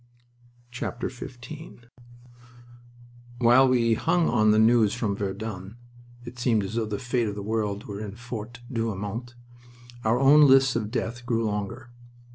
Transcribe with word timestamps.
XV 0.73 1.31
While 3.37 3.67
we 3.69 3.93
hung 3.93 4.27
on 4.29 4.49
the 4.49 4.57
news 4.57 4.95
from 4.95 5.15
Verdun 5.15 5.77
it 6.25 6.39
seemed 6.39 6.63
as 6.63 6.73
though 6.73 6.87
the 6.87 6.97
fate 6.97 7.27
of 7.27 7.35
the 7.35 7.43
world 7.43 7.83
were 7.85 7.99
in 8.01 8.15
Fort 8.15 8.61
Douaumont 8.73 9.35
our 10.03 10.19
own 10.19 10.47
lists 10.47 10.75
of 10.75 10.89
death 10.89 11.23
grew 11.27 11.45
longer. 11.45 11.91